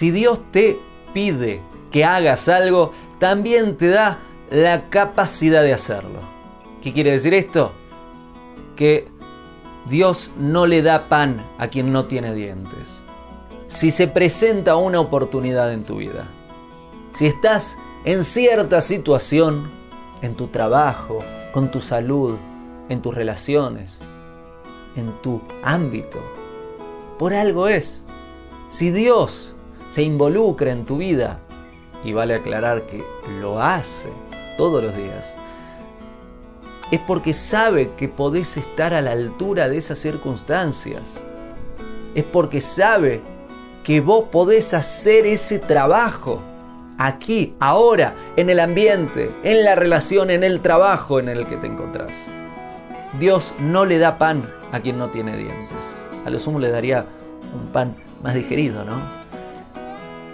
[0.00, 0.78] Si Dios te
[1.12, 1.60] pide
[1.92, 4.18] que hagas algo, también te da
[4.50, 6.20] la capacidad de hacerlo.
[6.80, 7.72] ¿Qué quiere decir esto?
[8.76, 9.08] Que
[9.90, 13.02] Dios no le da pan a quien no tiene dientes.
[13.68, 16.24] Si se presenta una oportunidad en tu vida,
[17.12, 17.76] si estás
[18.06, 19.70] en cierta situación,
[20.22, 21.22] en tu trabajo,
[21.52, 22.38] con tu salud,
[22.88, 23.98] en tus relaciones,
[24.96, 26.20] en tu ámbito,
[27.18, 28.02] por algo es.
[28.70, 29.54] Si Dios
[29.90, 31.38] se involucra en tu vida,
[32.04, 33.04] y vale aclarar que
[33.40, 34.08] lo hace
[34.56, 35.32] todos los días,
[36.90, 41.22] es porque sabe que podés estar a la altura de esas circunstancias.
[42.14, 43.20] Es porque sabe
[43.84, 46.40] que vos podés hacer ese trabajo
[46.98, 51.68] aquí, ahora, en el ambiente, en la relación, en el trabajo en el que te
[51.68, 52.14] encontrás.
[53.20, 54.42] Dios no le da pan
[54.72, 55.96] a quien no tiene dientes.
[56.26, 57.06] A lo sumo le daría
[57.54, 59.19] un pan más digerido, ¿no?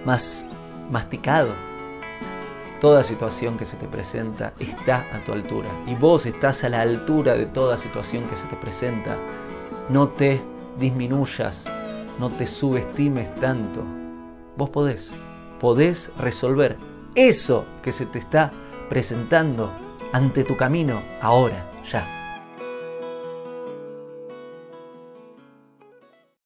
[0.07, 0.47] Más
[0.91, 1.49] masticado.
[2.81, 6.81] Toda situación que se te presenta está a tu altura y vos estás a la
[6.81, 9.19] altura de toda situación que se te presenta.
[9.91, 10.41] No te
[10.79, 11.67] disminuyas,
[12.19, 13.83] no te subestimes tanto.
[14.57, 15.13] Vos podés
[15.61, 16.77] podés resolver
[17.15, 18.53] eso que se te está
[18.89, 19.73] presentando
[20.13, 22.16] ante tu camino ahora, ya.